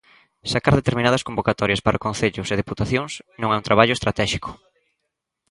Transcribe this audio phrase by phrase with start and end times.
[0.53, 3.11] Sacar determinadas convocatorias para concellos e deputacións
[3.41, 4.49] non é un traballo estratéxico.